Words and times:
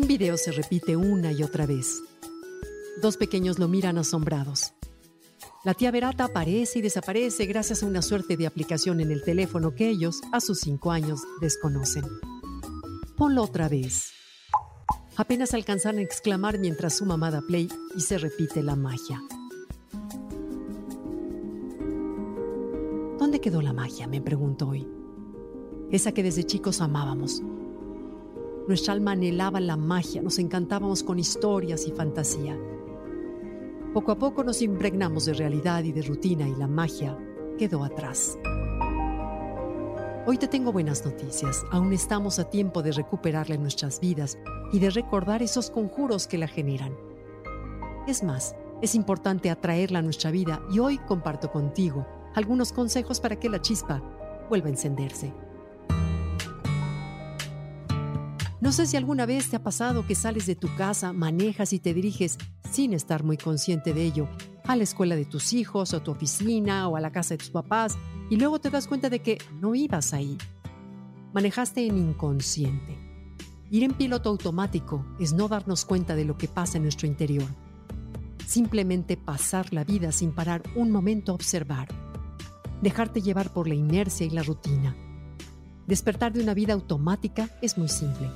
Un 0.00 0.06
video 0.06 0.38
se 0.38 0.50
repite 0.50 0.96
una 0.96 1.30
y 1.30 1.42
otra 1.42 1.66
vez. 1.66 2.02
Dos 3.02 3.18
pequeños 3.18 3.58
lo 3.58 3.68
miran 3.68 3.98
asombrados. 3.98 4.72
La 5.62 5.74
tía 5.74 5.90
Berata 5.90 6.24
aparece 6.24 6.78
y 6.78 6.82
desaparece 6.82 7.44
gracias 7.44 7.82
a 7.82 7.86
una 7.86 8.00
suerte 8.00 8.38
de 8.38 8.46
aplicación 8.46 9.00
en 9.00 9.10
el 9.10 9.22
teléfono 9.22 9.74
que 9.74 9.90
ellos, 9.90 10.22
a 10.32 10.40
sus 10.40 10.60
cinco 10.60 10.90
años, 10.90 11.20
desconocen. 11.42 12.06
Ponlo 13.18 13.42
otra 13.42 13.68
vez. 13.68 14.12
Apenas 15.16 15.52
alcanzan 15.52 15.98
a 15.98 16.02
exclamar 16.02 16.58
mientras 16.58 16.96
su 16.96 17.04
mamá 17.04 17.30
da 17.30 17.42
play 17.42 17.68
y 17.94 18.00
se 18.00 18.16
repite 18.16 18.62
la 18.62 18.76
magia. 18.76 19.22
¿Dónde 23.18 23.38
quedó 23.42 23.60
la 23.60 23.74
magia? 23.74 24.06
me 24.06 24.22
pregunto 24.22 24.68
hoy. 24.68 24.88
Esa 25.90 26.12
que 26.12 26.22
desde 26.22 26.44
chicos 26.44 26.80
amábamos. 26.80 27.42
Nuestra 28.70 28.92
alma 28.92 29.10
anhelaba 29.10 29.58
la 29.58 29.76
magia, 29.76 30.22
nos 30.22 30.38
encantábamos 30.38 31.02
con 31.02 31.18
historias 31.18 31.88
y 31.88 31.90
fantasía. 31.90 32.56
Poco 33.92 34.12
a 34.12 34.16
poco 34.16 34.44
nos 34.44 34.62
impregnamos 34.62 35.24
de 35.24 35.34
realidad 35.34 35.82
y 35.82 35.90
de 35.90 36.02
rutina 36.02 36.48
y 36.48 36.54
la 36.54 36.68
magia 36.68 37.18
quedó 37.58 37.82
atrás. 37.82 38.38
Hoy 40.24 40.38
te 40.38 40.46
tengo 40.46 40.70
buenas 40.70 41.04
noticias. 41.04 41.64
Aún 41.72 41.92
estamos 41.92 42.38
a 42.38 42.48
tiempo 42.48 42.80
de 42.84 42.92
recuperarla 42.92 43.56
en 43.56 43.62
nuestras 43.62 43.98
vidas 43.98 44.38
y 44.72 44.78
de 44.78 44.90
recordar 44.90 45.42
esos 45.42 45.68
conjuros 45.68 46.28
que 46.28 46.38
la 46.38 46.46
generan. 46.46 46.96
Es 48.06 48.22
más, 48.22 48.54
es 48.82 48.94
importante 48.94 49.50
atraerla 49.50 49.98
a 49.98 50.02
nuestra 50.02 50.30
vida 50.30 50.62
y 50.72 50.78
hoy 50.78 50.98
comparto 50.98 51.50
contigo 51.50 52.06
algunos 52.36 52.70
consejos 52.70 53.18
para 53.18 53.34
que 53.34 53.48
la 53.48 53.60
chispa 53.60 54.00
vuelva 54.48 54.68
a 54.68 54.70
encenderse. 54.70 55.49
No 58.60 58.72
sé 58.72 58.86
si 58.86 58.98
alguna 58.98 59.24
vez 59.24 59.48
te 59.48 59.56
ha 59.56 59.62
pasado 59.62 60.06
que 60.06 60.14
sales 60.14 60.44
de 60.44 60.54
tu 60.54 60.68
casa, 60.76 61.14
manejas 61.14 61.72
y 61.72 61.78
te 61.78 61.94
diriges 61.94 62.36
sin 62.70 62.92
estar 62.92 63.24
muy 63.24 63.38
consciente 63.38 63.94
de 63.94 64.04
ello 64.04 64.28
a 64.64 64.76
la 64.76 64.82
escuela 64.82 65.16
de 65.16 65.24
tus 65.24 65.54
hijos, 65.54 65.94
o 65.94 65.96
a 65.96 66.04
tu 66.04 66.10
oficina 66.10 66.86
o 66.86 66.96
a 66.96 67.00
la 67.00 67.10
casa 67.10 67.34
de 67.34 67.38
tus 67.38 67.50
papás 67.50 67.96
y 68.28 68.36
luego 68.36 68.60
te 68.60 68.68
das 68.68 68.86
cuenta 68.86 69.08
de 69.08 69.20
que 69.20 69.38
no 69.60 69.74
ibas 69.74 70.12
ahí. 70.12 70.36
Manejaste 71.32 71.86
en 71.86 71.96
inconsciente. 71.96 72.98
Ir 73.70 73.82
en 73.82 73.92
piloto 73.92 74.28
automático 74.28 75.06
es 75.18 75.32
no 75.32 75.48
darnos 75.48 75.86
cuenta 75.86 76.14
de 76.14 76.26
lo 76.26 76.36
que 76.36 76.46
pasa 76.46 76.76
en 76.76 76.82
nuestro 76.82 77.06
interior. 77.06 77.48
Simplemente 78.46 79.16
pasar 79.16 79.72
la 79.72 79.84
vida 79.84 80.12
sin 80.12 80.32
parar 80.32 80.62
un 80.76 80.90
momento 80.90 81.32
a 81.32 81.34
observar. 81.34 81.88
Dejarte 82.82 83.22
llevar 83.22 83.52
por 83.52 83.68
la 83.68 83.74
inercia 83.74 84.26
y 84.26 84.30
la 84.30 84.42
rutina. 84.42 84.94
Despertar 85.90 86.32
de 86.32 86.40
una 86.40 86.54
vida 86.54 86.72
automática 86.72 87.50
es 87.60 87.76
muy 87.76 87.88
simple. 87.88 88.30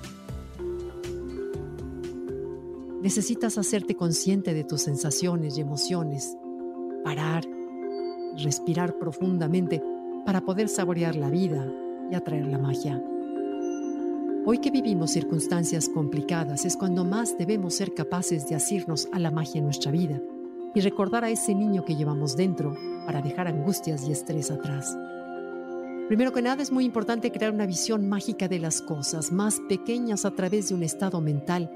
Necesitas 3.01 3.59
hacerte 3.59 3.95
consciente 3.95 4.55
de 4.55 4.65
tus 4.65 4.83
sensaciones 4.83 5.57
y 5.57 5.61
emociones, 5.61 6.37
parar, 7.05 7.45
respirar 8.43 8.99
profundamente 8.99 9.81
para 10.27 10.45
poder 10.45 10.69
saborear 10.69 11.15
la 11.15 11.31
vida 11.31 11.73
y 12.11 12.17
atraer 12.17 12.49
la 12.49 12.59
magia. 12.59 13.01
Hoy 14.45 14.59
que 14.59 14.73
vivimos 14.73 15.13
circunstancias 15.13 15.89
complicadas 15.89 16.65
es 16.65 16.77
cuando 16.77 17.05
más 17.05 17.39
debemos 17.39 17.75
ser 17.75 17.95
capaces 17.95 18.49
de 18.49 18.57
asirnos 18.57 19.09
a 19.13 19.21
la 19.21 19.31
magia 19.31 19.61
en 19.61 19.67
nuestra 19.67 19.93
vida 19.93 20.21
y 20.75 20.81
recordar 20.81 21.23
a 21.23 21.31
ese 21.31 21.55
niño 21.55 21.85
que 21.85 21.95
llevamos 21.95 22.37
dentro 22.37 22.77
para 23.07 23.23
dejar 23.23 23.47
angustias 23.47 24.09
y 24.09 24.11
estrés 24.11 24.51
atrás. 24.51 24.99
Primero 26.09 26.35
que 26.35 26.43
nada 26.43 26.63
es 26.63 26.71
muy 26.71 26.85
importante 26.85 27.33
crear 27.33 27.51
una 27.51 27.65
visión 27.65 28.09
mágica 28.11 28.47
de 28.47 28.59
las 28.59 28.83
cosas 28.83 29.33
más 29.33 29.59
pequeñas 29.69 30.27
a 30.27 30.33
través 30.33 30.69
de 30.69 30.75
un 30.75 30.83
estado 30.83 31.19
mental 31.23 31.71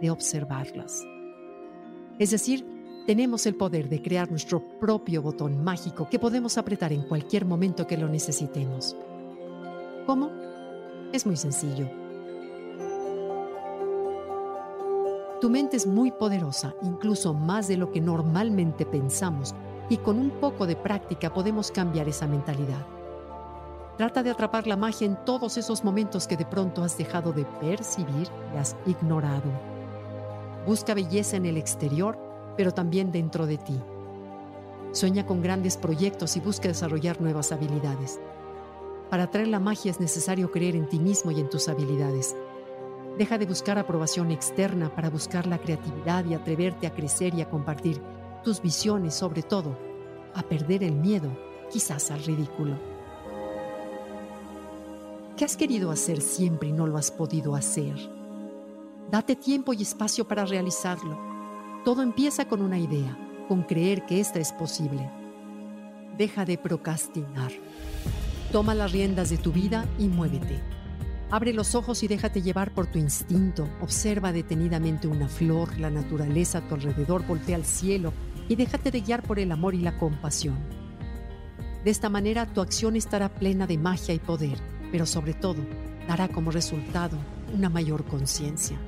de 0.00 0.10
observarlas. 0.10 1.02
Es 2.18 2.30
decir, 2.30 2.64
tenemos 3.06 3.44
el 3.44 3.56
poder 3.56 3.90
de 3.90 4.00
crear 4.00 4.30
nuestro 4.30 4.62
propio 4.80 5.20
botón 5.20 5.62
mágico 5.62 6.08
que 6.08 6.18
podemos 6.18 6.56
apretar 6.56 6.94
en 6.94 7.02
cualquier 7.02 7.44
momento 7.44 7.86
que 7.86 7.98
lo 7.98 8.08
necesitemos. 8.08 8.96
¿Cómo? 10.06 10.30
Es 11.12 11.26
muy 11.26 11.36
sencillo. 11.36 11.86
Tu 15.42 15.50
mente 15.50 15.76
es 15.76 15.86
muy 15.86 16.10
poderosa, 16.10 16.74
incluso 16.82 17.34
más 17.34 17.68
de 17.68 17.76
lo 17.76 17.92
que 17.92 18.00
normalmente 18.00 18.86
pensamos, 18.86 19.54
y 19.90 19.98
con 19.98 20.18
un 20.18 20.30
poco 20.30 20.66
de 20.66 20.74
práctica 20.74 21.34
podemos 21.34 21.70
cambiar 21.70 22.08
esa 22.08 22.26
mentalidad. 22.26 22.93
Trata 23.96 24.24
de 24.24 24.30
atrapar 24.30 24.66
la 24.66 24.76
magia 24.76 25.06
en 25.06 25.16
todos 25.24 25.56
esos 25.56 25.84
momentos 25.84 26.26
que 26.26 26.36
de 26.36 26.44
pronto 26.44 26.82
has 26.82 26.98
dejado 26.98 27.32
de 27.32 27.44
percibir 27.44 28.28
y 28.52 28.56
has 28.56 28.74
ignorado. 28.86 29.48
Busca 30.66 30.94
belleza 30.94 31.36
en 31.36 31.46
el 31.46 31.56
exterior, 31.56 32.18
pero 32.56 32.72
también 32.72 33.12
dentro 33.12 33.46
de 33.46 33.56
ti. 33.56 33.80
Sueña 34.90 35.24
con 35.26 35.42
grandes 35.42 35.76
proyectos 35.76 36.36
y 36.36 36.40
busca 36.40 36.66
desarrollar 36.66 37.20
nuevas 37.20 37.52
habilidades. 37.52 38.20
Para 39.10 39.24
atraer 39.24 39.46
la 39.46 39.60
magia 39.60 39.92
es 39.92 40.00
necesario 40.00 40.50
creer 40.50 40.74
en 40.74 40.88
ti 40.88 40.98
mismo 40.98 41.30
y 41.30 41.38
en 41.38 41.48
tus 41.48 41.68
habilidades. 41.68 42.34
Deja 43.16 43.38
de 43.38 43.46
buscar 43.46 43.78
aprobación 43.78 44.32
externa 44.32 44.92
para 44.92 45.08
buscar 45.08 45.46
la 45.46 45.58
creatividad 45.58 46.24
y 46.24 46.34
atreverte 46.34 46.88
a 46.88 46.94
crecer 46.94 47.32
y 47.34 47.42
a 47.42 47.48
compartir 47.48 48.02
tus 48.42 48.60
visiones, 48.60 49.14
sobre 49.14 49.42
todo, 49.42 49.78
a 50.34 50.42
perder 50.42 50.82
el 50.82 50.96
miedo, 50.96 51.30
quizás 51.70 52.10
al 52.10 52.24
ridículo. 52.24 52.93
¿Qué 55.36 55.44
has 55.44 55.56
querido 55.56 55.90
hacer 55.90 56.20
siempre 56.20 56.68
y 56.68 56.72
no 56.72 56.86
lo 56.86 56.96
has 56.96 57.10
podido 57.10 57.56
hacer? 57.56 57.96
Date 59.10 59.34
tiempo 59.34 59.72
y 59.72 59.82
espacio 59.82 60.28
para 60.28 60.46
realizarlo. 60.46 61.18
Todo 61.84 62.02
empieza 62.02 62.46
con 62.46 62.62
una 62.62 62.78
idea, 62.78 63.18
con 63.48 63.64
creer 63.64 64.06
que 64.06 64.20
esta 64.20 64.38
es 64.38 64.52
posible. 64.52 65.10
Deja 66.16 66.44
de 66.44 66.56
procrastinar. 66.56 67.50
Toma 68.52 68.76
las 68.76 68.92
riendas 68.92 69.28
de 69.30 69.36
tu 69.36 69.50
vida 69.50 69.88
y 69.98 70.06
muévete. 70.06 70.62
Abre 71.32 71.52
los 71.52 71.74
ojos 71.74 72.04
y 72.04 72.06
déjate 72.06 72.40
llevar 72.40 72.72
por 72.72 72.86
tu 72.86 73.00
instinto. 73.00 73.68
Observa 73.80 74.30
detenidamente 74.30 75.08
una 75.08 75.26
flor, 75.26 75.76
la 75.80 75.90
naturaleza 75.90 76.58
a 76.58 76.68
tu 76.68 76.76
alrededor, 76.76 77.26
voltea 77.26 77.56
al 77.56 77.64
cielo 77.64 78.12
y 78.48 78.54
déjate 78.54 78.92
de 78.92 79.00
guiar 79.00 79.24
por 79.24 79.40
el 79.40 79.50
amor 79.50 79.74
y 79.74 79.80
la 79.80 79.98
compasión. 79.98 80.58
De 81.84 81.90
esta 81.90 82.08
manera 82.08 82.46
tu 82.46 82.60
acción 82.60 82.94
estará 82.94 83.28
plena 83.34 83.66
de 83.66 83.78
magia 83.78 84.14
y 84.14 84.20
poder, 84.20 84.73
pero 84.94 85.06
sobre 85.06 85.34
todo 85.34 85.56
dará 86.06 86.28
como 86.28 86.52
resultado 86.52 87.18
una 87.52 87.68
mayor 87.68 88.04
conciencia. 88.04 88.78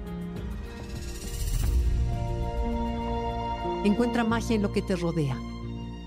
Encuentra 3.85 4.23
magia 4.23 4.55
en 4.55 4.63
lo 4.63 4.71
que 4.71 4.83
te 4.83 4.95
rodea, 4.95 5.37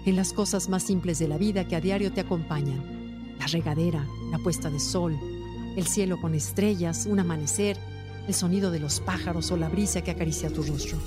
en 0.05 0.15
las 0.15 0.31
cosas 0.31 0.69
más 0.69 0.83
simples 0.83 1.19
de 1.19 1.27
la 1.27 1.37
vida 1.37 1.67
que 1.67 1.75
a 1.75 1.81
diario 1.81 2.13
te 2.13 2.21
acompañan. 2.21 3.35
La 3.39 3.47
regadera, 3.47 4.07
la 4.31 4.37
puesta 4.37 4.69
de 4.69 4.79
sol, 4.79 5.19
el 5.75 5.85
cielo 5.85 6.21
con 6.21 6.33
estrellas, 6.33 7.05
un 7.05 7.19
amanecer, 7.19 7.77
el 8.25 8.33
sonido 8.33 8.71
de 8.71 8.79
los 8.79 9.01
pájaros 9.01 9.51
o 9.51 9.57
la 9.57 9.67
brisa 9.67 10.01
que 10.01 10.11
acaricia 10.11 10.49
tu 10.49 10.63
rostro. 10.63 10.97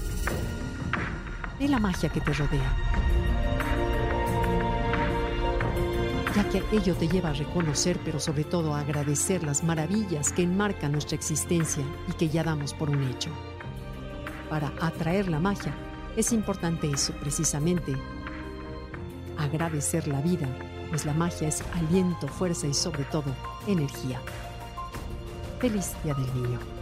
Ve 1.58 1.66
la 1.66 1.78
magia 1.78 2.10
que 2.10 2.20
te 2.20 2.34
rodea. 2.34 3.01
Ya 6.34 6.48
que 6.48 6.62
ello 6.72 6.94
te 6.94 7.08
lleva 7.08 7.30
a 7.30 7.34
reconocer, 7.34 7.98
pero 8.04 8.18
sobre 8.18 8.44
todo 8.44 8.74
a 8.74 8.80
agradecer 8.80 9.42
las 9.44 9.62
maravillas 9.62 10.32
que 10.32 10.42
enmarcan 10.42 10.92
nuestra 10.92 11.14
existencia 11.14 11.84
y 12.08 12.12
que 12.12 12.30
ya 12.30 12.42
damos 12.42 12.72
por 12.72 12.88
un 12.88 13.02
hecho. 13.02 13.30
Para 14.48 14.72
atraer 14.80 15.28
la 15.28 15.40
magia, 15.40 15.74
es 16.16 16.32
importante 16.32 16.90
eso 16.90 17.12
precisamente, 17.20 17.94
agradecer 19.36 20.08
la 20.08 20.22
vida, 20.22 20.48
pues 20.88 21.04
la 21.04 21.12
magia 21.12 21.48
es 21.48 21.62
aliento, 21.74 22.28
fuerza 22.28 22.66
y 22.66 22.74
sobre 22.74 23.04
todo 23.04 23.34
energía. 23.66 24.20
Feliz 25.58 25.92
Día 26.02 26.14
del 26.14 26.34
Niño. 26.34 26.81